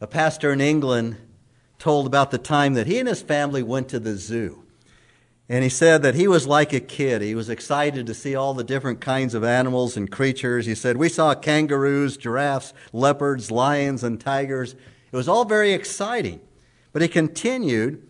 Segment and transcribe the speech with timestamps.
[0.00, 1.16] A pastor in England
[1.78, 4.62] told about the time that he and his family went to the zoo.
[5.48, 7.22] And he said that he was like a kid.
[7.22, 10.66] He was excited to see all the different kinds of animals and creatures.
[10.66, 14.74] He said, We saw kangaroos, giraffes, leopards, lions, and tigers.
[15.12, 16.40] It was all very exciting.
[16.92, 18.02] But he continued,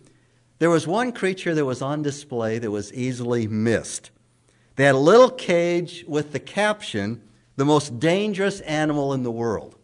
[0.57, 4.09] There was one creature that was on display that was easily missed.
[4.75, 7.21] They had a little cage with the caption,
[7.55, 9.76] The most dangerous animal in the world.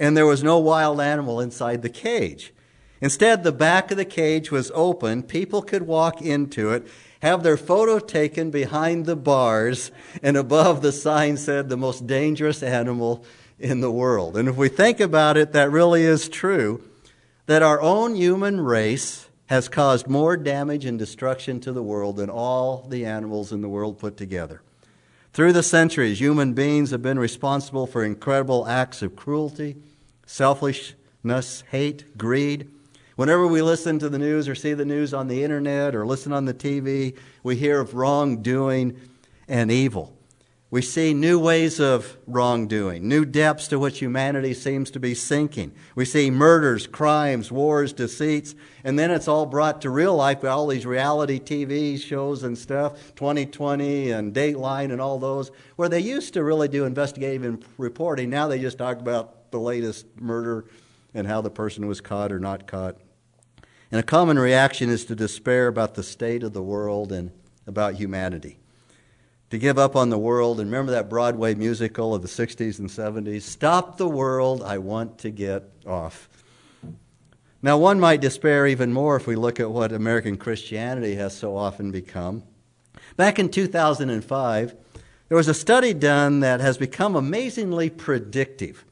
[0.00, 2.52] And there was no wild animal inside the cage.
[3.00, 5.22] Instead, the back of the cage was open.
[5.22, 6.86] People could walk into it,
[7.22, 9.90] have their photo taken behind the bars,
[10.22, 13.24] and above the sign said, the most dangerous animal
[13.58, 14.36] in the world.
[14.36, 16.82] And if we think about it, that really is true
[17.46, 22.30] that our own human race has caused more damage and destruction to the world than
[22.30, 24.62] all the animals in the world put together.
[25.32, 29.76] Through the centuries, human beings have been responsible for incredible acts of cruelty,
[30.30, 32.70] selfishness, hate, greed
[33.20, 36.32] Whenever we listen to the news or see the news on the internet or listen
[36.32, 38.98] on the TV, we hear of wrongdoing
[39.46, 40.16] and evil.
[40.70, 45.72] We see new ways of wrongdoing, new depths to which humanity seems to be sinking.
[45.94, 50.48] We see murders, crimes, wars, deceits, and then it's all brought to real life by
[50.48, 56.00] all these reality TV shows and stuff, 2020 and Dateline and all those, where they
[56.00, 58.30] used to really do investigative reporting.
[58.30, 60.66] Now they just talk about the latest murder
[61.14, 62.96] and how the person was caught or not caught.
[63.90, 67.32] And a common reaction is to despair about the state of the world and
[67.66, 68.58] about humanity.
[69.50, 72.88] To give up on the world, and remember that Broadway musical of the 60s and
[72.88, 73.42] 70s?
[73.42, 76.28] Stop the world, I want to get off.
[77.60, 81.56] Now, one might despair even more if we look at what American Christianity has so
[81.56, 82.44] often become.
[83.16, 84.74] Back in 2005,
[85.28, 88.84] there was a study done that has become amazingly predictive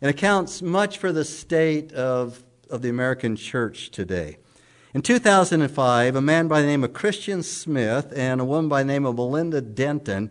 [0.00, 4.38] and accounts much for the state of, of the American church today.
[4.94, 8.86] In 2005, a man by the name of Christian Smith and a woman by the
[8.86, 10.30] name of Melinda Denton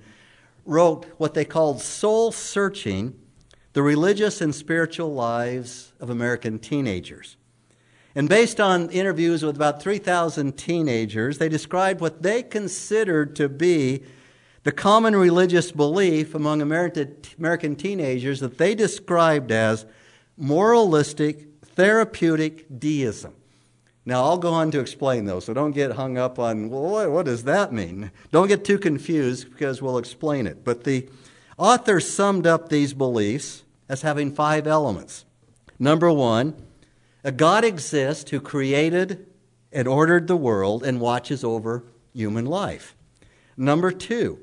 [0.65, 3.13] wrote what they called Soul Searching
[3.73, 7.37] The Religious and Spiritual Lives of American Teenagers.
[8.15, 14.03] And based on interviews with about 3,000 teenagers, they described what they considered to be
[14.65, 19.85] the common religious belief among American teenagers that they described as
[20.37, 23.35] moralistic, therapeutic deism.
[24.07, 27.11] Now, I'll go on to explain those, so don't get hung up on, well, what,
[27.11, 28.09] what does that mean?
[28.31, 30.63] Don't get too confused because we'll explain it.
[30.63, 31.07] But the
[31.59, 35.25] author summed up these beliefs as having five elements.
[35.77, 36.55] Number one,
[37.23, 39.27] a God exists who created
[39.71, 41.83] and ordered the world and watches over
[42.13, 42.95] human life.
[43.57, 44.39] Number two,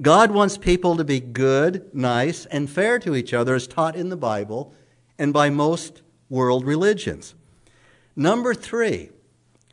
[0.00, 4.08] God wants people to be good, nice, and fair to each other as taught in
[4.08, 4.74] the Bible
[5.18, 7.34] and by most world religions.
[8.16, 9.10] Number three,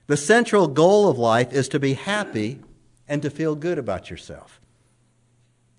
[0.08, 2.59] the central goal of life is to be happy
[3.08, 4.59] and to feel good about yourself.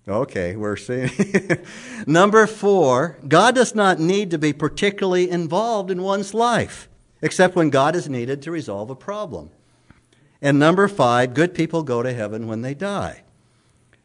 [0.07, 1.09] Okay, we're seeing.
[2.07, 6.89] Number four, God does not need to be particularly involved in one's life,
[7.21, 9.49] except when God is needed to resolve a problem.
[10.41, 13.23] And number five, good people go to heaven when they die.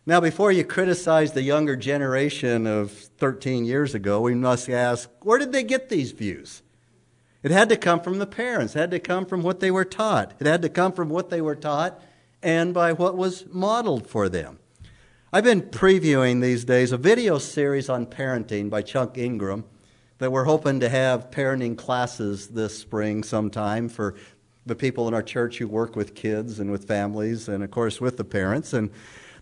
[0.09, 5.39] Now, before you criticize the younger generation of 13 years ago, we must ask where
[5.39, 6.63] did they get these views?
[7.43, 9.85] It had to come from the parents, it had to come from what they were
[9.85, 12.03] taught, it had to come from what they were taught
[12.43, 14.59] and by what was modeled for them.
[15.31, 19.67] I've been previewing these days a video series on parenting by Chuck Ingram
[20.21, 24.15] that we're hoping to have parenting classes this spring sometime for
[24.65, 28.01] the people in our church who work with kids and with families and, of course,
[28.01, 28.73] with the parents.
[28.73, 28.91] And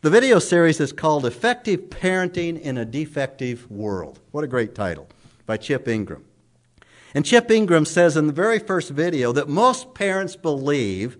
[0.03, 4.21] the video series is called Effective Parenting in a Defective World.
[4.31, 5.09] What a great title
[5.47, 6.25] by Chip Ingram.
[7.15, 11.17] And Chip Ingram says in the very first video that most parents believe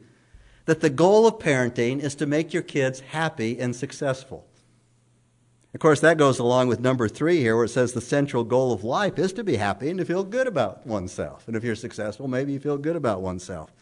[0.67, 4.47] that the goal of parenting is to make your kids happy and successful.
[5.73, 8.73] Of course, that goes along with number three here, where it says the central goal
[8.73, 11.47] of life is to be happy and to feel good about oneself.
[11.47, 13.73] And if you're successful, maybe you feel good about oneself.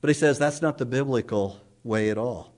[0.00, 2.52] But he says that's not the biblical way at all.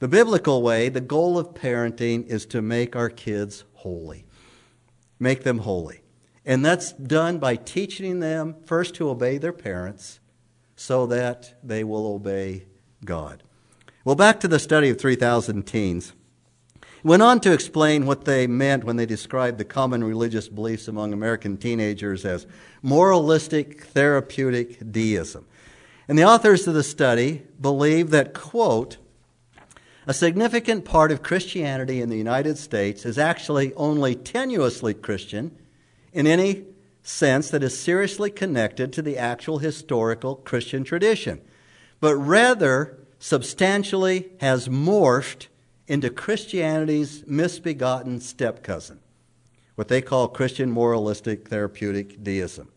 [0.00, 4.24] The biblical way, the goal of parenting is to make our kids holy,
[5.18, 6.02] make them holy.
[6.44, 10.20] And that's done by teaching them first to obey their parents
[10.76, 12.66] so that they will obey
[13.04, 13.42] God.
[14.04, 16.12] Well, back to the study of 3,000 teens.
[17.02, 21.12] Went on to explain what they meant when they described the common religious beliefs among
[21.12, 22.46] American teenagers as
[22.82, 25.46] moralistic therapeutic deism.
[26.08, 28.96] And the authors of the study believe that, quote,
[30.08, 35.54] a significant part of Christianity in the United States is actually only tenuously Christian
[36.14, 36.64] in any
[37.02, 41.42] sense that is seriously connected to the actual historical Christian tradition,
[42.00, 45.48] but rather substantially has morphed
[45.86, 49.00] into Christianity's misbegotten step cousin,
[49.74, 52.70] what they call Christian moralistic therapeutic deism.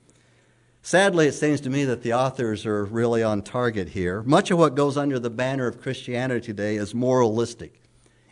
[0.82, 4.24] Sadly, it seems to me that the authors are really on target here.
[4.24, 7.82] Much of what goes under the banner of Christianity today is moralistic,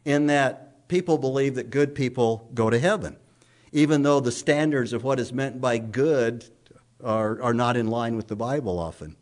[0.03, 3.17] in that people believe that good people go to heaven
[3.71, 6.45] even though the standards of what is meant by good
[7.03, 9.15] are, are not in line with the Bible often.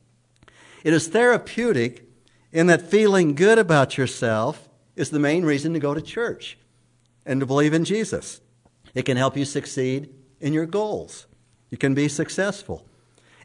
[0.83, 2.03] It is therapeutic
[2.51, 6.57] in that feeling good about yourself is the main reason to go to church
[7.25, 8.41] and to believe in Jesus.
[8.95, 10.09] It can help you succeed
[10.39, 11.27] in your goals.
[11.69, 12.87] You can be successful.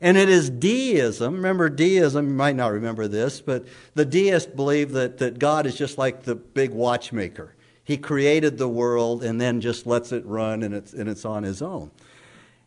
[0.03, 1.37] And it is deism.
[1.37, 3.65] Remember, deism, you might not remember this, but
[3.95, 7.55] the deists believe that, that God is just like the big watchmaker.
[7.85, 11.45] He created the world and then just lets it run and it's, and it's on
[11.45, 11.93] his own.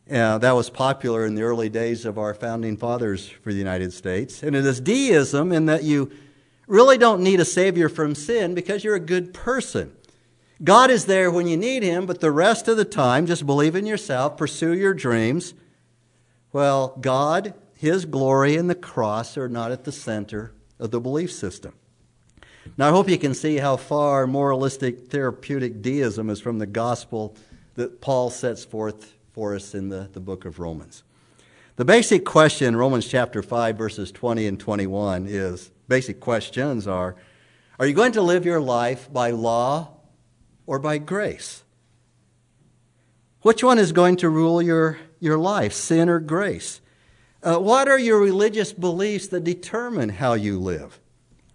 [0.10, 3.92] Uh, that was popular in the early days of our founding fathers for the United
[3.92, 4.42] States.
[4.42, 6.12] And it is deism in that you
[6.68, 9.94] really don't need a savior from sin because you're a good person.
[10.64, 13.76] God is there when you need him, but the rest of the time, just believe
[13.76, 15.54] in yourself, pursue your dreams.
[16.56, 21.34] Well, God, his glory, and the cross are not at the center of the belief
[21.34, 21.74] system.
[22.78, 27.36] Now, I hope you can see how far moralistic therapeutic deism is from the gospel
[27.74, 31.04] that Paul sets forth for us in the, the book of Romans.
[31.76, 37.18] The basic question, Romans chapter 5, verses 20 and 21, is basic questions are
[37.80, 39.90] Are you going to live your life by law
[40.66, 41.66] or by grace?
[43.42, 46.80] Which one is going to rule your, your life, sin or grace?
[47.44, 51.00] Uh, what are your religious beliefs that determine how you live?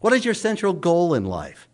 [0.01, 1.69] What is your central goal in life?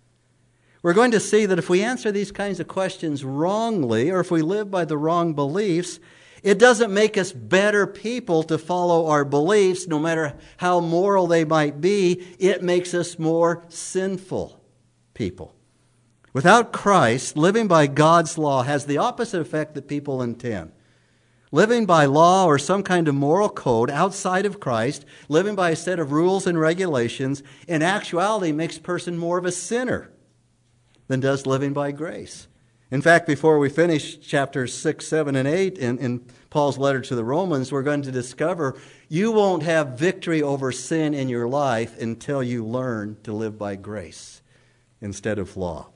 [0.82, 4.30] We're going to see that if we answer these kinds of questions wrongly, or if
[4.30, 5.98] we live by the wrong beliefs,
[6.42, 11.44] it doesn't make us better people to follow our beliefs, no matter how moral they
[11.44, 12.24] might be.
[12.38, 14.60] It makes us more sinful
[15.12, 15.56] people.
[16.32, 20.70] Without Christ, living by God's law has the opposite effect that people intend.
[21.56, 25.76] Living by law or some kind of moral code outside of Christ, living by a
[25.76, 30.10] set of rules and regulations, in actuality makes a person more of a sinner
[31.08, 32.46] than does living by grace.
[32.90, 37.14] In fact, before we finish chapters 6, 7, and 8 in, in Paul's letter to
[37.14, 38.76] the Romans, we're going to discover
[39.08, 43.76] you won't have victory over sin in your life until you learn to live by
[43.76, 44.42] grace
[45.00, 45.88] instead of law.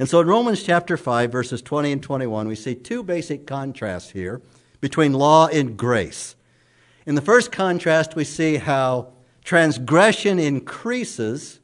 [0.00, 4.10] And so in Romans chapter 5, verses 20 and 21, we see two basic contrasts
[4.10, 4.42] here
[4.80, 6.36] between law and grace.
[7.06, 9.12] In the first contrast, we see how
[9.44, 11.60] transgression increases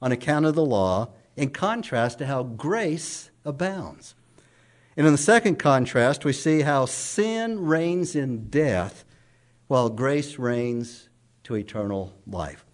[0.00, 4.14] on account of the law, in contrast to how grace abounds.
[4.96, 9.04] And in the second contrast, we see how sin reigns in death
[9.66, 11.08] while grace reigns
[11.44, 12.64] to eternal life.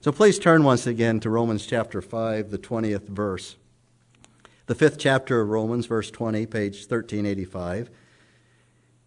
[0.00, 3.56] So please turn once again to Romans chapter 5, the 20th verse.
[4.66, 7.90] The fifth chapter of Romans, verse 20, page 1385.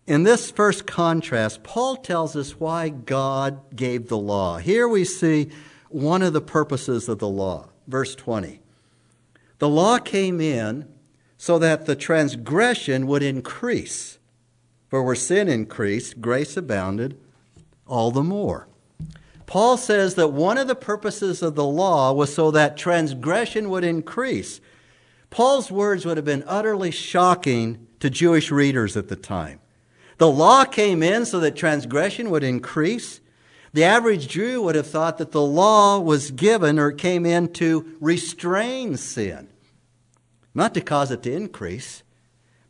[0.07, 4.57] In this first contrast, Paul tells us why God gave the law.
[4.57, 5.49] Here we see
[5.89, 7.67] one of the purposes of the law.
[7.87, 8.61] Verse 20.
[9.59, 10.87] The law came in
[11.37, 14.17] so that the transgression would increase.
[14.87, 17.19] For where sin increased, grace abounded
[17.85, 18.69] all the more.
[19.45, 23.83] Paul says that one of the purposes of the law was so that transgression would
[23.83, 24.61] increase.
[25.29, 29.59] Paul's words would have been utterly shocking to Jewish readers at the time.
[30.17, 33.21] The law came in so that transgression would increase.
[33.73, 37.95] The average Jew would have thought that the law was given or came in to
[37.99, 39.49] restrain sin,
[40.55, 42.03] not to cause it to increase.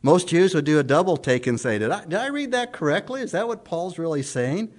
[0.02, 2.72] Most Jews would do a double take and say, Did I, did I read that
[2.72, 3.22] correctly?
[3.22, 4.72] Is that what Paul's really saying?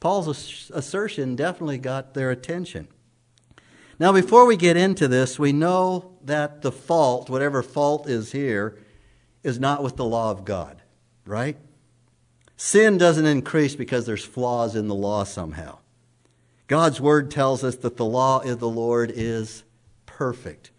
[0.00, 2.88] Paul's assertion definitely got their attention.
[3.98, 8.78] Now, before we get into this, we know that the fault, whatever fault is here,
[9.42, 10.82] is not with the law of God,
[11.26, 11.56] right?
[12.64, 15.78] Sin doesn't increase because there's flaws in the law somehow.
[16.68, 19.64] God's word tells us that the law of the Lord is
[20.06, 20.70] perfect.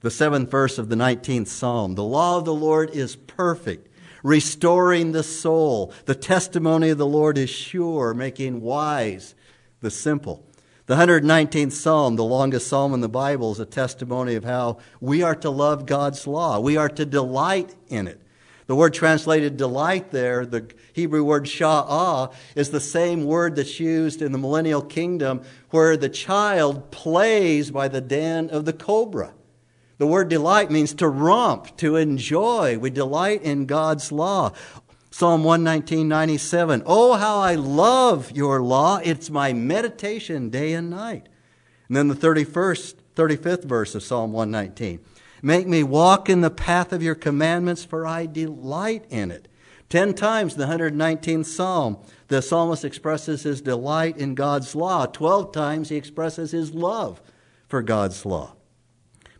[0.00, 3.88] The seventh verse of the 19th Psalm the law of the Lord is perfect,
[4.24, 5.94] restoring the soul.
[6.06, 9.36] The testimony of the Lord is sure, making wise
[9.78, 10.44] the simple.
[10.86, 15.22] The 119th Psalm, the longest psalm in the Bible, is a testimony of how we
[15.22, 16.58] are to love God's law.
[16.58, 18.20] We are to delight in it.
[18.66, 24.22] The word translated delight there, the Hebrew word sha'ah, is the same word that's used
[24.22, 29.34] in the millennial kingdom where the child plays by the den of the cobra.
[29.98, 32.78] The word delight means to romp, to enjoy.
[32.78, 34.52] We delight in God's law.
[35.10, 36.82] Psalm 119, 97.
[36.86, 38.98] Oh, how I love your law.
[39.04, 41.28] It's my meditation day and night.
[41.88, 45.00] And then the 31st, 35th verse of Psalm 119.
[45.42, 49.48] Make me walk in the path of your commandments, for I delight in it.
[49.88, 55.04] Ten times the 119th Psalm, the psalmist expresses his delight in God's law.
[55.04, 57.20] Twelve times he expresses his love
[57.68, 58.54] for God's law.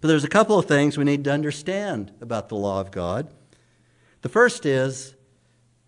[0.03, 3.33] But there's a couple of things we need to understand about the law of God.
[4.23, 5.15] The first is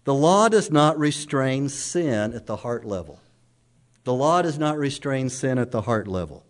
[0.04, 3.20] the law does not restrain sin at the heart level.
[4.04, 6.46] The law does not restrain sin at the heart level.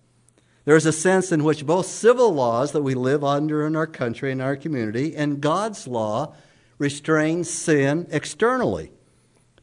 [0.64, 3.86] There is a sense in which both civil laws that we live under in our
[3.86, 6.34] country and our community and God's law
[6.78, 8.90] restrain sin externally.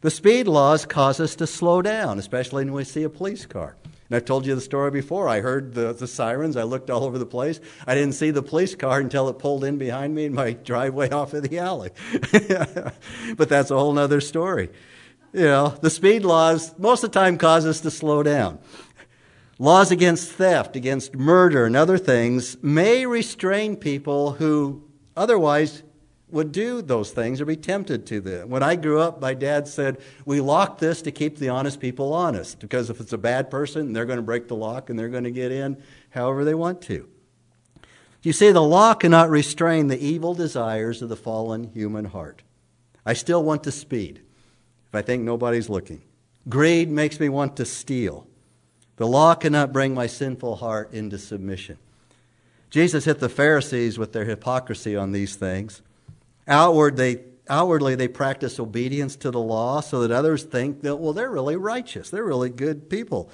[0.02, 3.76] The speed laws cause us to slow down, especially when we see a police car.
[3.84, 5.30] And I've told you the story before.
[5.30, 6.58] I heard the, the sirens.
[6.58, 7.60] I looked all over the place.
[7.88, 11.10] I didn't see the police car until it pulled in behind me in my driveway
[11.12, 11.92] off of the alley.
[13.38, 14.70] but that's a whole other story.
[15.34, 18.60] You know, the speed laws most of the time cause us to slow down.
[19.62, 24.82] Laws against theft, against murder, and other things may restrain people who
[25.16, 25.84] otherwise
[26.32, 28.50] would do those things or be tempted to them.
[28.50, 32.12] When I grew up, my dad said, We lock this to keep the honest people
[32.12, 35.10] honest, because if it's a bad person, they're going to break the lock and they're
[35.10, 35.78] going to get in
[36.10, 37.08] however they want to.
[38.24, 42.42] You see, the law cannot restrain the evil desires of the fallen human heart.
[43.06, 44.22] I still want to speed
[44.88, 46.02] if I think nobody's looking.
[46.50, 48.26] Greed makes me want to steal.
[49.02, 51.80] The law cannot bring my sinful heart into submission.
[52.70, 55.82] Jesus hit the Pharisees with their hypocrisy on these things.
[56.48, 61.14] Outward, they, outwardly, they practice obedience to the law so that others think that, well,
[61.14, 62.12] they're really righteous.
[62.12, 63.32] They're really good people.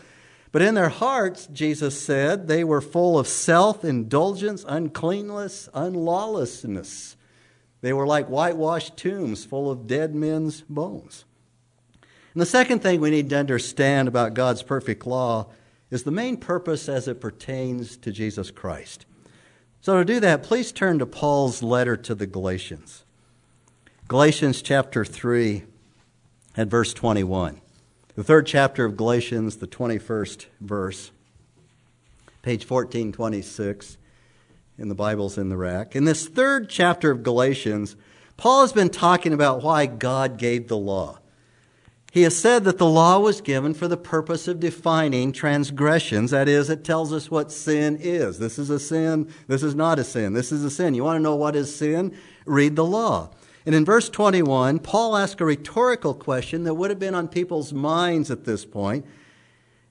[0.53, 7.17] But in their hearts, Jesus said, they were full of self indulgence, uncleanness, unlawlessness.
[7.81, 11.25] They were like whitewashed tombs full of dead men's bones.
[12.37, 15.47] And the second thing we need to understand about God's perfect law
[15.89, 19.07] is the main purpose as it pertains to Jesus Christ.
[19.81, 23.05] So, to do that, please turn to Paul's letter to the Galatians.
[24.07, 25.63] Galatians chapter 3
[26.55, 27.59] and verse 21.
[28.13, 31.09] The third chapter of Galatians, the 21st verse,
[32.43, 33.97] page 1426
[34.77, 35.95] in the Bibles in the rack.
[35.95, 37.95] In this third chapter of Galatians,
[38.37, 41.17] Paul has been talking about why God gave the law.
[42.17, 46.31] He has said that the law was given for the purpose of defining transgressions.
[46.31, 48.39] That is, it tells us what sin is.
[48.39, 49.31] This is a sin.
[49.45, 50.33] This is not a sin.
[50.33, 50.95] This is a sin.
[50.95, 52.17] You want to know what is sin?
[52.47, 53.29] Read the law.
[53.67, 57.71] And in verse 21, Paul asks a rhetorical question that would have been on people's
[57.71, 59.05] minds at this point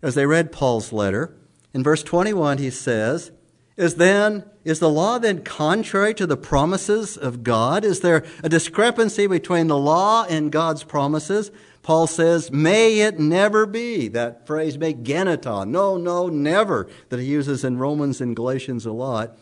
[0.02, 1.32] as they read Paul's letter.
[1.72, 3.30] In verse 21, he says,
[3.76, 7.84] is then is the law then contrary to the promises of God?
[7.84, 11.52] Is there a discrepancy between the law and God's promises?
[11.86, 14.08] Paul says, may it never be.
[14.08, 15.68] That phrase, may genoito.
[15.68, 19.38] No, no, never, that he uses in Romans and Galatians a lot.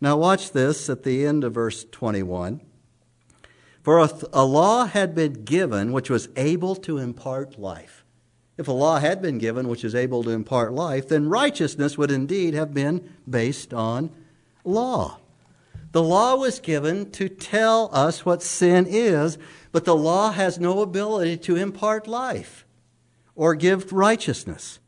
[0.00, 2.60] Now watch this at the end of verse 21.
[3.82, 8.04] For a, a law had been given which was able to impart life.
[8.56, 12.12] If a law had been given which is able to impart life, then righteousness would
[12.12, 14.10] indeed have been based on
[14.62, 15.18] law.
[15.92, 19.38] The law was given to tell us what sin is,
[19.72, 22.66] but the law has no ability to impart life
[23.34, 24.80] or give righteousness.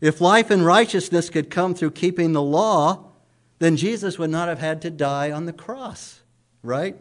[0.00, 3.12] If life and righteousness could come through keeping the law,
[3.60, 6.20] then Jesus would not have had to die on the cross,
[6.62, 6.96] right?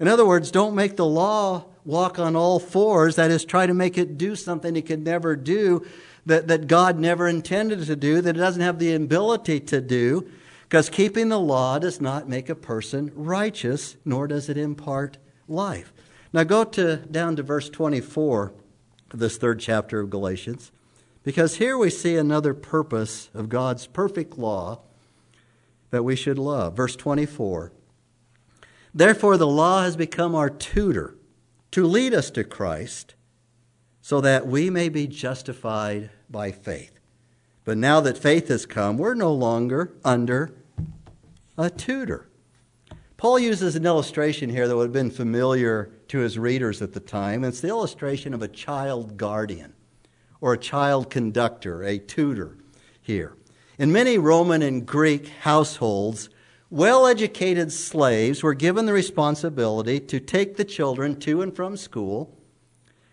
[0.00, 3.74] In other words, don't make the law walk on all fours, that is, try to
[3.74, 5.86] make it do something it could never do,
[6.26, 10.28] that, that God never intended to do, that it doesn't have the ability to do,
[10.72, 15.92] because keeping the law does not make a person righteous, nor does it impart life.
[16.32, 18.54] Now go to down to verse 24
[19.10, 20.72] of this third chapter of Galatians,
[21.24, 24.80] because here we see another purpose of God's perfect law
[25.90, 26.74] that we should love.
[26.74, 27.70] Verse 24.
[28.94, 31.18] Therefore, the law has become our tutor
[31.72, 33.14] to lead us to Christ
[34.00, 36.98] so that we may be justified by faith.
[37.64, 40.54] But now that faith has come, we're no longer under
[41.56, 42.28] a tutor.
[43.16, 47.00] Paul uses an illustration here that would have been familiar to his readers at the
[47.00, 47.44] time.
[47.44, 49.74] It's the illustration of a child guardian
[50.40, 52.58] or a child conductor, a tutor
[53.00, 53.36] here.
[53.78, 56.30] In many Roman and Greek households,
[56.68, 62.36] well educated slaves were given the responsibility to take the children to and from school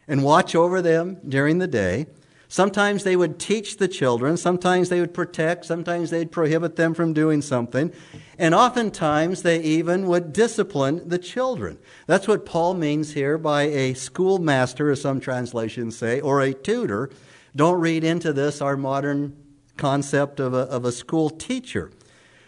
[0.07, 2.07] and watch over them during the day.
[2.51, 7.13] Sometimes they would teach the children, sometimes they would protect, sometimes they'd prohibit them from
[7.13, 7.93] doing something,
[8.39, 11.77] and oftentimes they even would discipline the children.
[12.07, 17.11] That's what Paul means here by a schoolmaster, as some translations say, or a tutor.
[17.55, 19.37] Don't read into this our modern
[19.77, 21.91] concept of a, of a school teacher.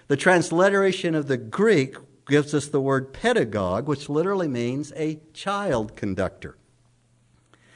[0.08, 5.96] The transliteration of the Greek gives us the word pedagogue, which literally means a child
[5.96, 6.58] conductor.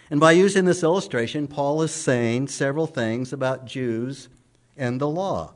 [0.10, 4.30] And by using this illustration, Paul is saying several things about Jews
[4.78, 5.54] and the law.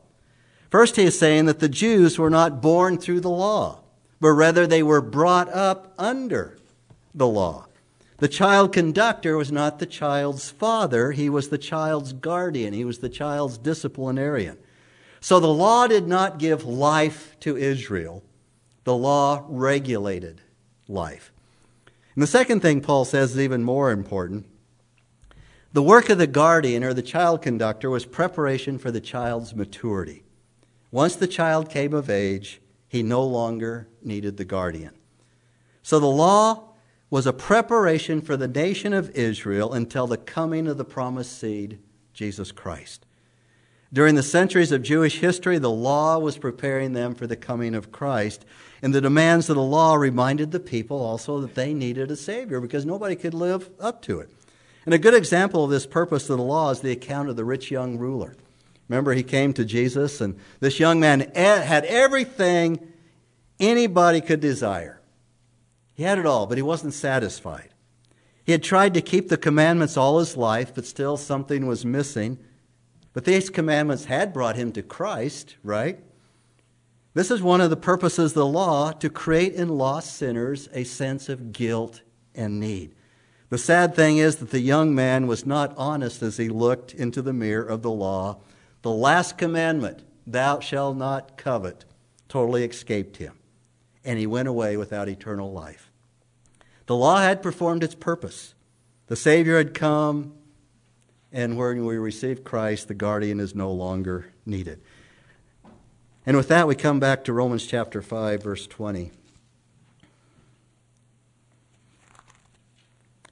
[0.70, 3.82] First, he is saying that the Jews were not born through the law,
[4.20, 6.58] but rather they were brought up under
[7.14, 7.66] the law.
[8.18, 13.00] The child conductor was not the child's father, he was the child's guardian, he was
[13.00, 14.58] the child's disciplinarian.
[15.22, 18.24] So the law did not give life to Israel,
[18.84, 20.42] the law regulated
[20.88, 21.32] life.
[22.16, 24.46] And the second thing Paul says is even more important.
[25.72, 30.24] The work of the guardian or the child conductor was preparation for the child's maturity.
[30.92, 34.96] Once the child came of age, he no longer needed the guardian.
[35.84, 36.70] So the law
[37.12, 41.80] was a preparation for the nation of Israel until the coming of the promised seed,
[42.14, 43.06] Jesus Christ.
[43.92, 47.92] During the centuries of Jewish history, the law was preparing them for the coming of
[47.92, 48.46] Christ.
[48.82, 52.62] And the demands of the law reminded the people also that they needed a Savior
[52.62, 54.30] because nobody could live up to it.
[54.86, 57.44] And a good example of this purpose of the law is the account of the
[57.44, 58.36] rich young ruler.
[58.88, 62.92] Remember, he came to Jesus, and this young man had everything
[63.60, 65.00] anybody could desire.
[65.94, 67.70] He had it all, but he wasn't satisfied.
[68.44, 72.40] He had tried to keep the commandments all his life, but still something was missing.
[73.14, 76.00] But these commandments had brought him to Christ, right?
[77.20, 80.86] This is one of the purposes of the law to create in lost sinners a
[80.86, 82.02] sense of guilt
[82.34, 82.96] and need.
[83.50, 87.22] The sad thing is that the young man was not honest as he looked into
[87.22, 88.40] the mirror of the law.
[88.84, 91.84] The last commandment, thou shalt not covet,
[92.30, 93.38] totally escaped him,
[94.06, 95.92] and he went away without eternal life.
[96.86, 98.54] The law had performed its purpose.
[99.08, 100.36] The Savior had come,
[101.34, 104.80] and when we receive Christ, the guardian is no longer needed.
[106.26, 109.12] And with that, we come back to Romans chapter 5, verse 20.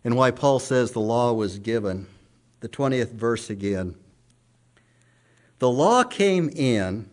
[0.03, 2.07] And why Paul says the law was given.
[2.61, 3.95] The 20th verse again.
[5.59, 7.09] The law came in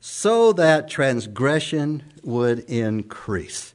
[0.00, 3.74] so that transgression would increase.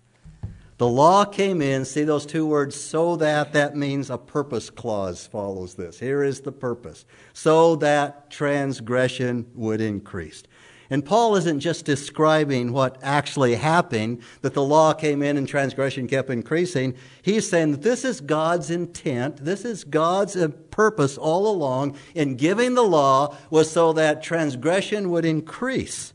[0.78, 5.26] The law came in, see those two words, so that, that means a purpose clause
[5.26, 6.00] follows this.
[6.00, 7.06] Here is the purpose.
[7.34, 10.44] So that transgression would increase.
[10.89, 16.08] And Paul isn't just describing what actually happened, that the law came in and transgression
[16.08, 16.95] kept increasing.
[17.21, 22.36] He's saying that this is God's intent, this is God's uh, purpose all along in
[22.36, 26.13] giving the law was so that transgression would increase.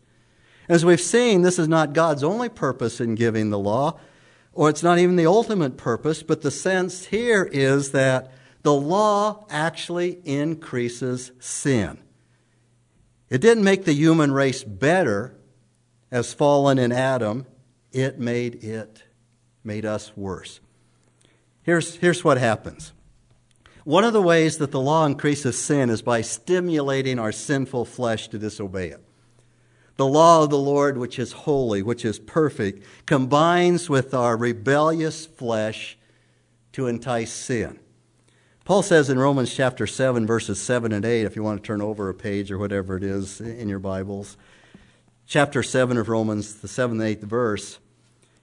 [0.69, 3.99] As we've seen, this is not God's only purpose in giving the law,
[4.53, 8.31] or it's not even the ultimate purpose, but the sense here is that
[8.63, 11.99] the law actually increases sin.
[13.31, 15.37] It didn't make the human race better
[16.11, 17.47] as fallen in Adam,
[17.93, 19.05] it made it,
[19.63, 20.61] made us worse.
[21.63, 22.93] Here's, here's what happens.
[23.85, 28.29] One of the ways that the law increases sin is by stimulating our sinful flesh
[28.29, 29.05] to disobey it.
[29.97, 35.27] The law of the Lord, which is holy, which is perfect, combines with our rebellious
[35.27, 35.99] flesh
[36.73, 37.79] to entice sin.
[38.71, 41.83] Paul says in Romans chapter 7, verses 7 and 8, if you want to turn
[41.83, 44.37] over a page or whatever it is in your Bibles,
[45.27, 47.81] chapter 7 of Romans, the 7th and 8th verse,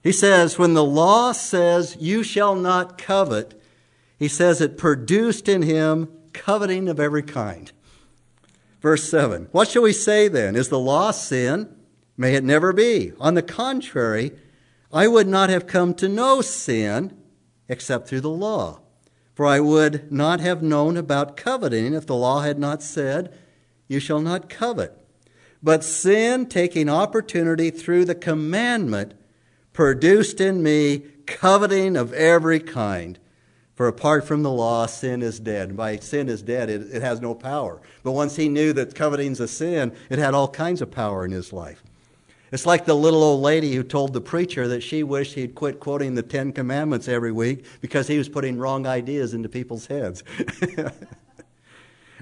[0.02, 3.58] he says, When the law says, You shall not covet,
[4.18, 7.72] he says it produced in him coveting of every kind.
[8.82, 9.48] Verse 7.
[9.50, 10.56] What shall we say then?
[10.56, 11.74] Is the law sin?
[12.18, 13.12] May it never be.
[13.18, 14.32] On the contrary,
[14.92, 17.16] I would not have come to know sin
[17.66, 18.80] except through the law.
[19.38, 23.32] For I would not have known about coveting if the law had not said,
[23.86, 24.98] You shall not covet.
[25.62, 29.14] But sin, taking opportunity through the commandment,
[29.72, 33.16] produced in me coveting of every kind.
[33.76, 35.76] For apart from the law, sin is dead.
[35.76, 37.80] By sin is dead, it, it has no power.
[38.02, 41.30] But once he knew that coveting's a sin, it had all kinds of power in
[41.30, 41.84] his life.
[42.50, 45.80] It's like the little old lady who told the preacher that she wished he'd quit
[45.80, 50.24] quoting the Ten Commandments every week because he was putting wrong ideas into people's heads.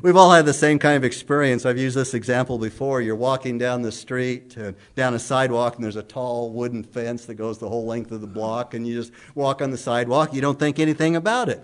[0.02, 1.64] We've all had the same kind of experience.
[1.64, 3.00] I've used this example before.
[3.00, 7.24] You're walking down the street, uh, down a sidewalk, and there's a tall wooden fence
[7.26, 10.34] that goes the whole length of the block, and you just walk on the sidewalk.
[10.34, 11.62] You don't think anything about it.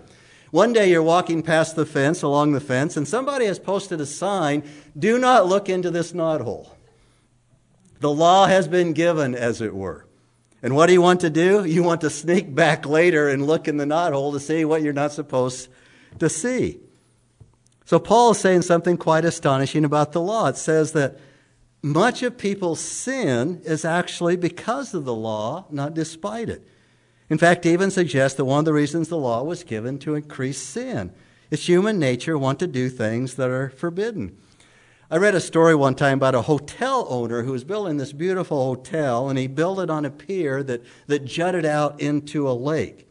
[0.49, 4.05] One day you're walking past the fence, along the fence, and somebody has posted a
[4.05, 4.63] sign
[4.97, 6.72] do not look into this knothole.
[8.03, 10.05] The law has been given, as it were.
[10.61, 11.63] And what do you want to do?
[11.63, 14.91] You want to sneak back later and look in the knothole to see what you're
[14.91, 15.69] not supposed
[16.19, 16.79] to see.
[17.85, 20.47] So Paul is saying something quite astonishing about the law.
[20.47, 21.17] It says that
[21.81, 26.67] much of people's sin is actually because of the law, not despite it.
[27.29, 30.61] In fact, even suggests that one of the reasons the law was given to increase
[30.61, 31.13] sin.
[31.49, 34.37] It's human nature want to do things that are forbidden.
[35.13, 38.65] I read a story one time about a hotel owner who was building this beautiful
[38.65, 43.07] hotel, and he built it on a pier that, that jutted out into a lake.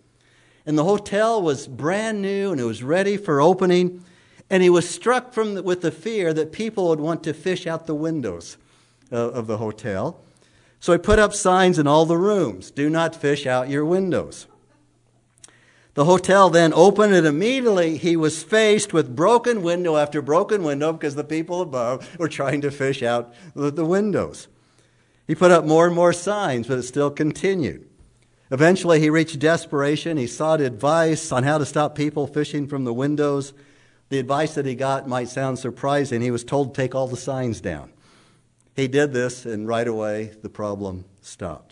[0.67, 4.03] And the hotel was brand new and it was ready for opening,
[4.51, 7.69] and he was struck from the, with the fear that people would want to fish
[7.69, 8.57] out the windows
[9.13, 10.21] of, of the hotel.
[10.81, 14.49] So he put up signs in all the rooms do not fish out your windows.
[15.95, 20.93] The hotel then opened, and immediately he was faced with broken window after broken window
[20.93, 24.49] because the people above were trying to fish out the windows.
[25.27, 27.89] He put up more and more signs, but it still continued.
[28.51, 30.17] Eventually, he reached desperation.
[30.17, 33.53] He sought advice on how to stop people fishing from the windows.
[34.09, 36.21] The advice that he got might sound surprising.
[36.21, 37.93] He was told to take all the signs down.
[38.75, 41.72] He did this, and right away the problem stopped.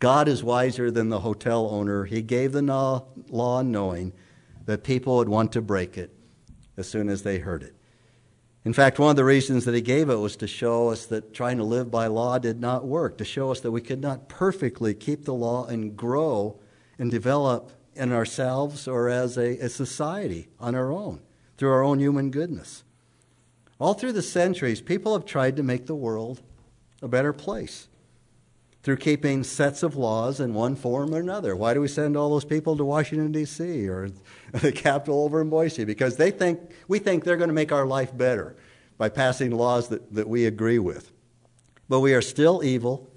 [0.00, 2.06] God is wiser than the hotel owner.
[2.06, 4.14] He gave the law knowing
[4.64, 6.10] that people would want to break it
[6.78, 7.74] as soon as they heard it.
[8.64, 11.34] In fact, one of the reasons that he gave it was to show us that
[11.34, 14.28] trying to live by law did not work, to show us that we could not
[14.28, 16.58] perfectly keep the law and grow
[16.98, 21.20] and develop in ourselves or as a, a society on our own
[21.58, 22.84] through our own human goodness.
[23.78, 26.40] All through the centuries, people have tried to make the world
[27.02, 27.88] a better place
[28.82, 31.54] through keeping sets of laws in one form or another.
[31.54, 33.88] Why do we send all those people to Washington D.C.
[33.88, 34.10] or
[34.52, 35.84] the capital over in Boise?
[35.84, 38.56] Because they think we think they're going to make our life better
[38.96, 41.12] by passing laws that, that we agree with.
[41.88, 43.10] But we are still evil,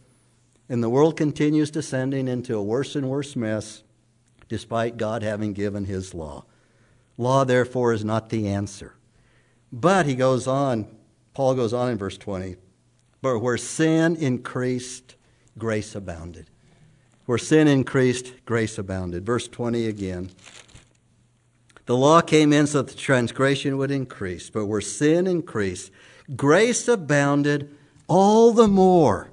[0.67, 3.83] and the world continues descending into a worse and worse mess
[4.49, 6.45] despite God having given his law.
[7.17, 8.95] Law, therefore, is not the answer.
[9.71, 10.87] But he goes on,
[11.33, 12.57] Paul goes on in verse 20,
[13.21, 15.15] but where sin increased,
[15.57, 16.49] grace abounded.
[17.25, 19.25] Where sin increased, grace abounded.
[19.25, 20.31] Verse 20 again.
[21.85, 25.91] The law came in so that the transgression would increase, but where sin increased,
[26.35, 27.75] grace abounded
[28.07, 29.31] all the more.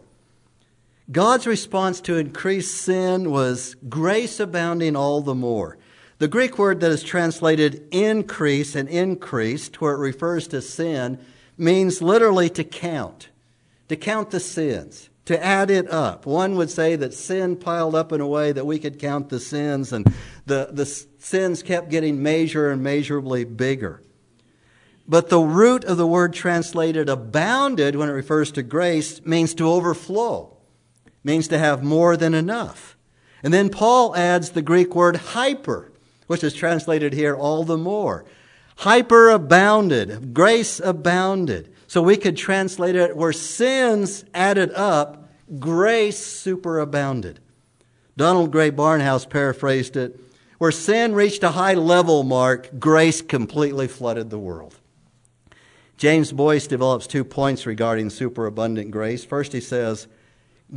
[1.12, 5.76] God's response to increased sin was grace abounding all the more.
[6.18, 11.18] The Greek word that is translated increase and increased, where it refers to sin,
[11.56, 13.28] means literally to count,
[13.88, 16.26] to count the sins, to add it up.
[16.26, 19.38] One would say that sin piled up in a way that we could count the
[19.38, 20.12] sins, and
[20.44, 24.02] the, the sins kept getting measure and measurably bigger.
[25.06, 29.70] But the root of the word translated abounded when it refers to grace means to
[29.70, 30.56] overflow,
[31.22, 32.96] means to have more than enough.
[33.44, 35.92] And then Paul adds the Greek word hyper,
[36.26, 38.24] which is translated here all the more.
[38.78, 41.72] Hyperabounded, grace abounded.
[41.86, 45.19] So we could translate it where sins added up,
[45.58, 47.36] grace superabounded.
[48.16, 50.20] Donald Grey Barnhouse paraphrased it
[50.60, 54.76] where sin reached a high level mark, grace completely flooded the world.
[55.96, 59.24] James Boice develops two points regarding superabundant grace.
[59.24, 60.06] First, he says,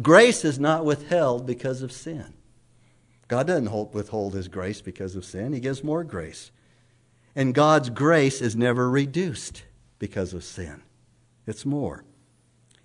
[0.01, 2.33] Grace is not withheld because of sin.
[3.27, 6.51] God doesn't hold, withhold his grace because of sin, he gives more grace.
[7.35, 9.63] And God's grace is never reduced
[9.99, 10.81] because of sin,
[11.45, 12.05] it's more.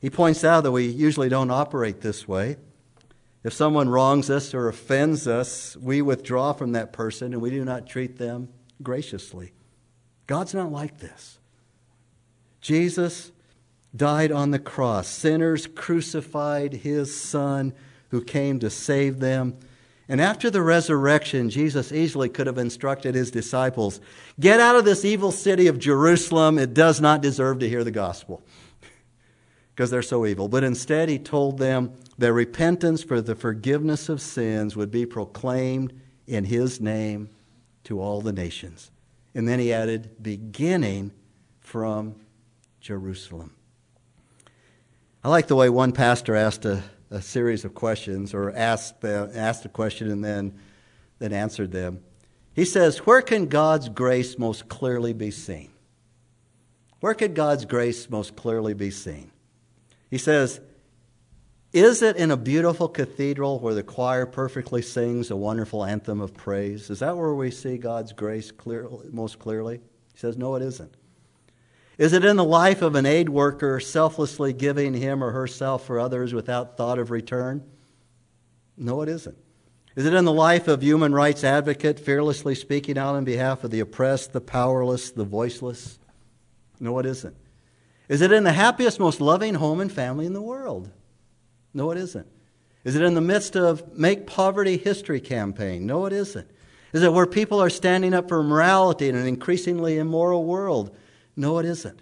[0.00, 2.56] He points out that we usually don't operate this way.
[3.44, 7.64] If someone wrongs us or offends us, we withdraw from that person and we do
[7.64, 8.48] not treat them
[8.82, 9.52] graciously.
[10.26, 11.38] God's not like this.
[12.60, 13.32] Jesus
[13.94, 15.08] died on the cross.
[15.08, 17.72] Sinners crucified his son
[18.10, 19.56] who came to save them.
[20.08, 24.00] And after the resurrection, Jesus easily could have instructed his disciples
[24.40, 26.58] get out of this evil city of Jerusalem.
[26.58, 28.42] It does not deserve to hear the gospel
[29.78, 30.48] because they're so evil.
[30.48, 35.92] But instead, he told them that repentance for the forgiveness of sins would be proclaimed
[36.26, 37.30] in his name
[37.84, 38.90] to all the nations.
[39.36, 41.12] And then he added, beginning
[41.60, 42.16] from
[42.80, 43.54] Jerusalem.
[45.22, 49.30] I like the way one pastor asked a a series of questions or asked, the,
[49.32, 50.58] asked a question and then,
[51.20, 52.00] then answered them.
[52.52, 55.70] He says, Where can God's grace most clearly be seen?
[56.98, 59.30] Where could God's grace most clearly be seen?
[60.10, 60.60] He says,
[61.72, 66.34] Is it in a beautiful cathedral where the choir perfectly sings a wonderful anthem of
[66.34, 66.90] praise?
[66.90, 69.80] Is that where we see God's grace clear, most clearly?
[70.12, 70.94] He says, No, it isn't.
[71.98, 75.98] Is it in the life of an aid worker selflessly giving him or herself for
[75.98, 77.64] others without thought of return?
[78.76, 79.36] No, it isn't.
[79.96, 83.72] Is it in the life of human rights advocate fearlessly speaking out on behalf of
[83.72, 85.98] the oppressed, the powerless, the voiceless?
[86.78, 87.34] No, it isn't.
[88.08, 90.90] Is it in the happiest, most loving home and family in the world?
[91.74, 92.26] No, it isn't.
[92.84, 95.86] Is it in the midst of Make Poverty History campaign?
[95.86, 96.50] No, it isn't.
[96.92, 100.96] Is it where people are standing up for morality in an increasingly immoral world?
[101.36, 102.00] No, it isn't.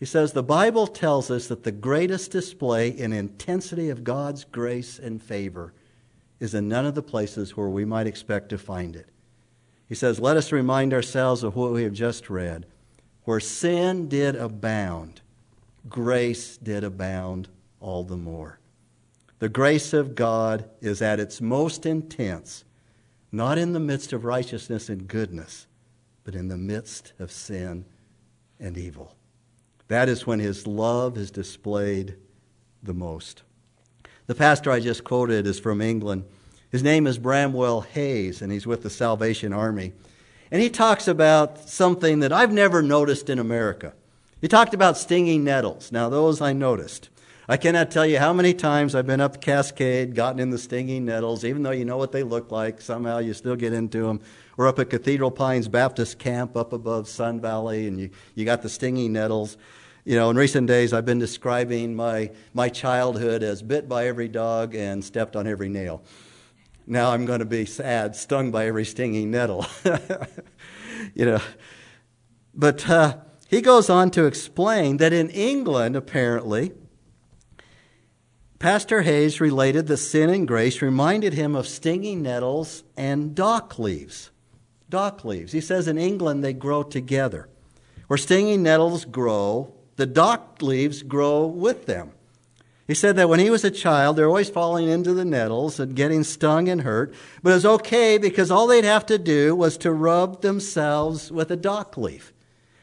[0.00, 4.98] He says the Bible tells us that the greatest display in intensity of God's grace
[4.98, 5.72] and favor
[6.40, 9.08] is in none of the places where we might expect to find it.
[9.88, 12.66] He says, Let us remind ourselves of what we have just read.
[13.24, 15.20] Where sin did abound,
[15.88, 17.48] grace did abound
[17.80, 18.58] all the more.
[19.38, 22.64] The grace of God is at its most intense,
[23.32, 25.66] not in the midst of righteousness and goodness,
[26.22, 27.84] but in the midst of sin
[28.60, 29.14] and evil.
[29.88, 32.16] That is when his love is displayed
[32.82, 33.42] the most.
[34.26, 36.24] The pastor I just quoted is from England.
[36.70, 39.92] His name is Bramwell Hayes, and he's with the Salvation Army.
[40.50, 43.94] And he talks about something that I've never noticed in America.
[44.40, 45.90] He talked about stinging nettles.
[45.90, 47.08] Now, those I noticed.
[47.48, 51.04] I cannot tell you how many times I've been up Cascade, gotten in the stinging
[51.04, 54.20] nettles, even though you know what they look like, somehow you still get into them.
[54.56, 58.62] We're up at Cathedral Pines Baptist Camp up above Sun Valley, and you, you got
[58.62, 59.58] the stinging nettles.
[60.06, 64.28] You know, in recent days, I've been describing my, my childhood as bit by every
[64.28, 66.02] dog and stepped on every nail.
[66.86, 69.66] Now I'm going to be sad, stung by every stinging nettle.
[71.14, 71.40] you know,
[72.54, 73.16] but uh,
[73.48, 76.72] he goes on to explain that in England, apparently,
[78.58, 84.30] Pastor Hayes related that sin and grace reminded him of stinging nettles and dock leaves.
[84.88, 85.52] Dock leaves.
[85.52, 87.48] He says in England they grow together.
[88.06, 92.12] Where stinging nettles grow, the dock leaves grow with them.
[92.86, 95.96] He said that when he was a child, they're always falling into the nettles and
[95.96, 99.78] getting stung and hurt, but it was okay because all they'd have to do was
[99.78, 102.34] to rub themselves with a dock leaf.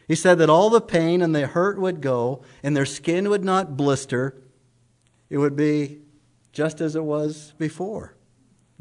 [0.08, 3.46] He said that all the pain and the hurt would go and their skin would
[3.46, 4.42] not blister.
[5.30, 6.00] It would be
[6.52, 8.16] just as it was before.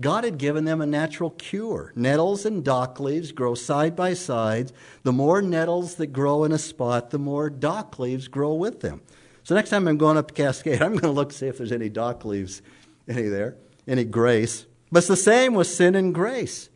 [0.00, 1.92] God had given them a natural cure.
[1.94, 4.72] Nettles and dock leaves grow side by side.
[5.02, 9.02] The more nettles that grow in a spot, the more dock leaves grow with them.
[9.50, 11.88] So next time I'm going up Cascade, I'm going to look see if there's any
[11.88, 12.62] dock leaves,
[13.08, 14.64] any there, any grace.
[14.92, 16.70] But it's the same with sin and grace.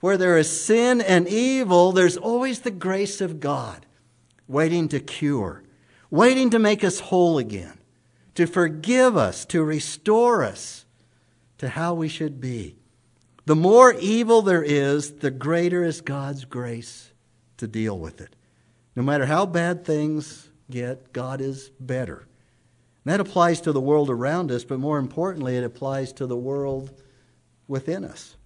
[0.00, 3.84] Where there is sin and evil, there's always the grace of God
[4.48, 5.62] waiting to cure,
[6.10, 7.80] waiting to make us whole again,
[8.34, 10.86] to forgive us, to restore us
[11.58, 12.76] to how we should be.
[13.44, 17.12] The more evil there is, the greater is God's grace
[17.58, 18.34] to deal with it.
[18.94, 22.26] No matter how bad things get, God is better.
[23.04, 26.36] And that applies to the world around us, but more importantly, it applies to the
[26.36, 26.92] world
[27.68, 28.36] within us.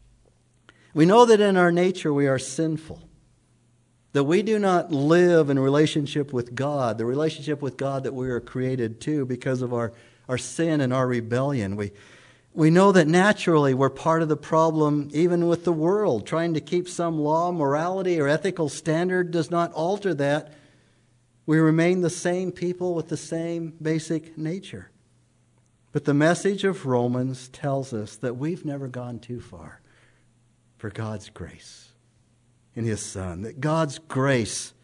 [0.92, 3.00] We know that in our nature we are sinful,
[4.12, 8.28] that we do not live in relationship with God, the relationship with God that we
[8.28, 9.92] are created to because of our,
[10.28, 11.76] our sin and our rebellion.
[11.76, 11.92] We,
[12.52, 16.26] we know that naturally we're part of the problem even with the world.
[16.26, 20.52] Trying to keep some law, morality, or ethical standard does not alter that.
[21.50, 24.92] We remain the same people with the same basic nature.
[25.90, 29.80] But the message of Romans tells us that we've never gone too far
[30.78, 31.88] for God's grace
[32.76, 33.42] in His Son.
[33.42, 34.74] That God's grace,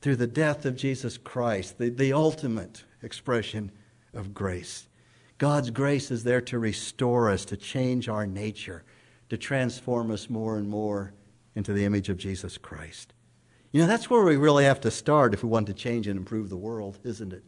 [0.00, 3.70] through the death of Jesus Christ, the, the ultimate expression
[4.14, 4.88] of grace,
[5.36, 8.82] God's grace is there to restore us, to change our nature,
[9.28, 11.12] to transform us more and more
[11.54, 13.12] into the image of Jesus Christ.
[13.70, 16.18] You know, that's where we really have to start if we want to change and
[16.18, 17.44] improve the world, isn't it?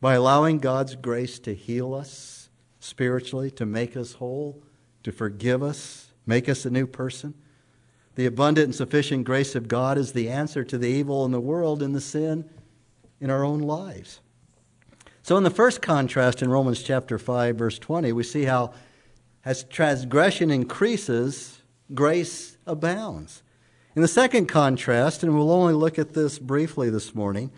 [0.00, 4.62] By allowing God's grace to heal us spiritually, to make us whole,
[5.02, 7.34] to forgive us, make us a new person.
[8.16, 11.40] The abundant and sufficient grace of God is the answer to the evil in the
[11.40, 12.48] world and the sin
[13.20, 14.20] in our own lives.
[15.22, 18.74] So, in the first contrast in Romans chapter 5, verse 20, we see how
[19.44, 21.62] as transgression increases,
[21.94, 23.42] grace abounds.
[23.96, 27.52] In the second contrast, and we'll only look at this briefly this morning,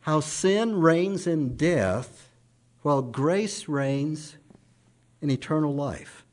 [0.00, 2.30] how sin reigns in death
[2.82, 4.36] while grace reigns
[5.20, 6.24] in eternal life.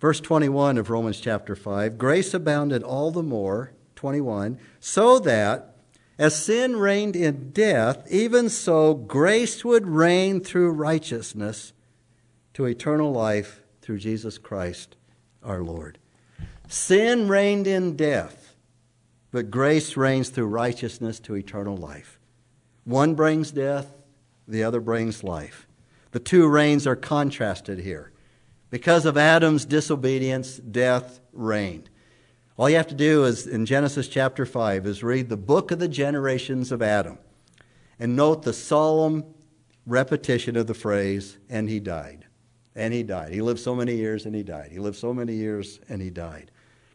[0.00, 5.76] Verse 21 of Romans chapter 5 Grace abounded all the more, 21, so that
[6.18, 11.72] As sin reigned in death, even so grace would reign through righteousness
[12.54, 14.96] to eternal life through Jesus Christ
[15.44, 15.98] our Lord.
[16.72, 18.56] Sin reigned in death,
[19.30, 22.18] but grace reigns through righteousness to eternal life.
[22.84, 23.94] One brings death,
[24.48, 25.68] the other brings life.
[26.12, 28.10] The two reigns are contrasted here.
[28.70, 31.90] Because of Adam's disobedience, death reigned.
[32.56, 35.78] All you have to do is in Genesis chapter 5 is read the book of
[35.78, 37.18] the generations of Adam
[37.98, 39.26] and note the solemn
[39.84, 42.24] repetition of the phrase, and he died.
[42.74, 43.34] And he died.
[43.34, 44.72] He lived so many years and he died.
[44.72, 46.50] He lived so many years and he died.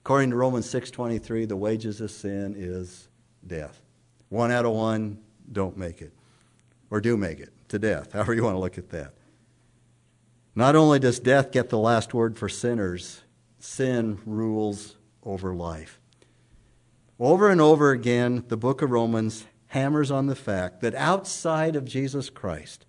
[0.08, 3.10] According to Romans 6:23, the wages of sin is
[3.46, 3.82] death.
[4.30, 5.20] One out of one
[5.52, 6.14] don't make it
[6.90, 9.16] or do make it to death, however you want to look at that.
[10.56, 13.24] Not only does death get the last word for sinners,
[13.60, 16.00] sin rules over life.
[17.20, 21.84] Over and over again, the book of Romans hammers on the fact that outside of
[21.84, 22.86] Jesus Christ,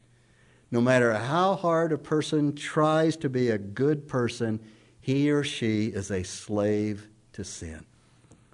[0.70, 4.60] no matter how hard a person tries to be a good person,
[5.08, 7.82] he or she is a slave to sin.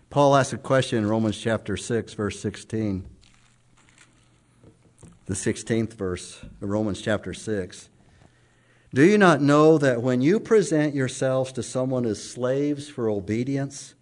[0.08, 3.04] Paul asks a question in Romans chapter 6, verse 16.
[5.26, 7.88] The 16th verse of Romans chapter 6.
[8.94, 13.96] Do you not know that when you present yourselves to someone as slaves for obedience,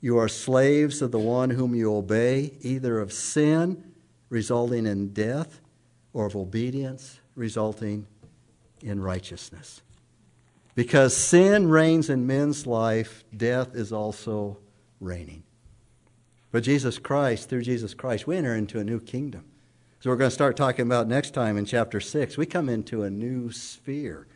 [0.00, 3.92] you are slaves of the one whom you obey, either of sin,
[4.28, 5.60] resulting in death,
[6.12, 8.08] or of obedience, resulting
[8.82, 9.82] in righteousness?
[10.76, 14.58] Because sin reigns in men's life, death is also
[15.00, 15.42] reigning.
[16.52, 19.46] But Jesus Christ, through Jesus Christ, we enter into a new kingdom.
[20.00, 22.36] So we're going to start talking about next time in chapter 6.
[22.36, 24.26] We come into a new sphere.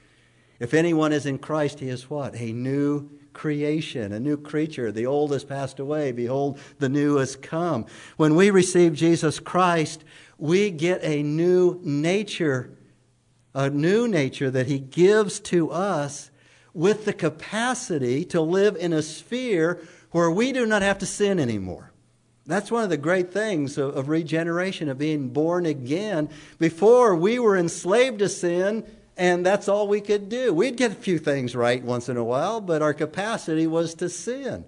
[0.59, 2.35] If anyone is in Christ, he is what?
[2.35, 4.91] A new creation, a new creature.
[4.91, 6.11] The old has passed away.
[6.13, 7.85] Behold, the new has come.
[8.17, 10.05] When we receive Jesus Christ,
[10.39, 12.77] we get a new nature,
[13.55, 16.30] a new nature that he gives to us
[16.75, 19.81] with the capacity to live in a sphere
[20.11, 21.91] where we do not have to sin anymore.
[22.47, 26.29] That's one of the great things of, of, regeneration, of being born again.
[26.59, 28.85] Before, we were enslaved to sin,
[29.17, 30.53] and that's all we could do.
[30.53, 34.09] We'd get a few things right once in a while, but our capacity was to
[34.09, 34.65] sin.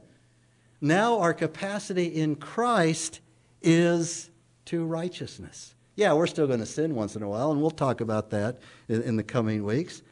[0.81, 3.21] Now, our capacity in Christ
[3.63, 4.31] is
[4.67, 5.75] to righteousness.
[5.97, 8.59] Yeah, we're still going to sin once in a while, and we'll talk about that
[8.89, 10.03] in, in the coming weeks.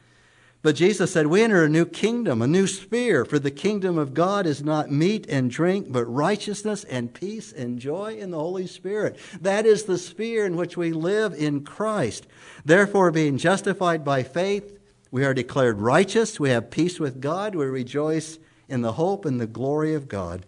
[0.63, 4.13] But Jesus said, We enter a new kingdom, a new sphere, for the kingdom of
[4.13, 8.67] God is not meat and drink, but righteousness and peace and joy in the Holy
[8.67, 9.17] Spirit.
[9.41, 12.27] That is the sphere in which we live in Christ.
[12.63, 14.77] Therefore, being justified by faith,
[15.09, 18.37] we are declared righteous, we have peace with God, we rejoice
[18.69, 20.45] in the hope and the glory of God.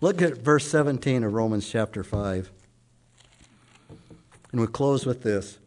[0.00, 2.50] Look at verse 17 of Romans chapter 5.
[4.52, 5.58] And we close with this.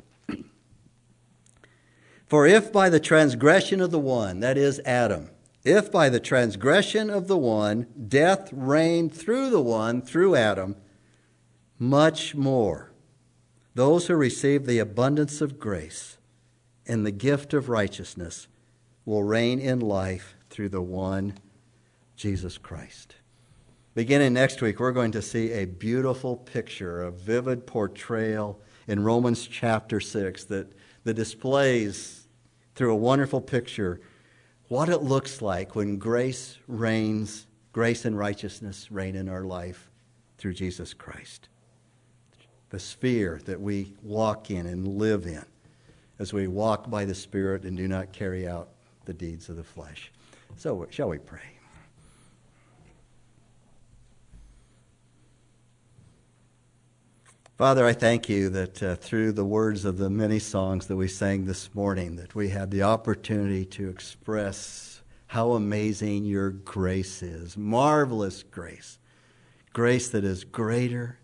[2.27, 5.29] For if by the transgression of the one, that is Adam,
[5.63, 10.75] if by the transgression of the one death reigned through the one, through Adam,
[11.79, 12.91] much more
[13.75, 16.17] those who receive the abundance of grace
[16.85, 18.47] and the gift of righteousness
[19.05, 21.37] will reign in life through the one,
[22.15, 23.15] Jesus Christ.
[23.93, 29.47] Beginning next week, we're going to see a beautiful picture, a vivid portrayal in Romans
[29.47, 30.73] chapter 6 that,
[31.07, 32.27] that displays
[32.75, 34.01] through a wonderful picture
[34.67, 39.89] what it looks like when grace reigns, grace and righteousness reign in our life
[40.37, 41.47] through Jesus Christ.
[42.71, 45.45] The sphere that we walk in and live in
[46.19, 48.67] as we walk by the Spirit and do not carry out
[49.05, 50.11] the deeds of the flesh.
[50.57, 51.56] So, shall we pray?
[57.57, 61.07] Father, I thank you that uh, through the words of the many songs that we
[61.07, 67.57] sang this morning, that we had the opportunity to express how amazing your grace is.
[67.57, 68.99] Marvelous grace.
[69.73, 71.17] Grace that is greater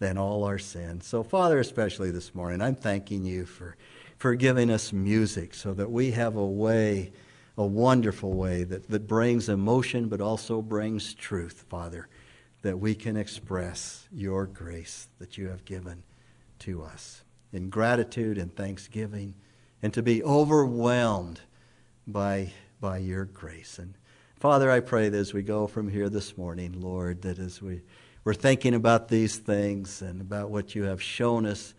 [0.00, 1.06] than all our sins.
[1.06, 3.76] So, Father, especially this morning, I'm thanking you for,
[4.18, 7.12] for giving us music so that we have a way,
[7.56, 12.08] a wonderful way that, that brings emotion but also brings truth, Father
[12.62, 16.02] that we can express your grace that you have given
[16.60, 17.22] to us
[17.52, 19.34] in gratitude and thanksgiving
[19.82, 21.40] and to be overwhelmed
[22.06, 23.78] by, by your grace.
[23.78, 23.94] And
[24.36, 27.82] Father, I pray that as we go from here this morning, Lord, that as we,
[28.24, 31.74] we're thinking about these things and about what you have shown us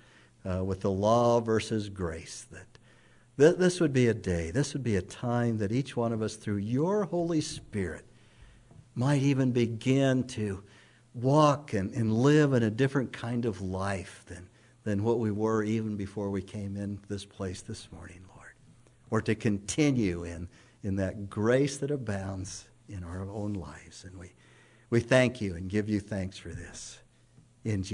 [0.50, 2.68] uh, with the law versus grace, that
[3.40, 6.22] th- this would be a day, this would be a time that each one of
[6.22, 8.06] us, through your Holy Spirit,
[8.96, 10.64] might even begin to
[11.14, 14.50] walk and, and live in a different kind of life than,
[14.84, 18.54] than what we were even before we came in this place this morning, Lord.
[19.12, 20.48] Or to continue in,
[20.82, 24.04] in that grace that abounds in our own lives.
[24.04, 24.34] And we,
[24.90, 27.00] we thank you and give you thanks for this.
[27.64, 27.92] In Jesus'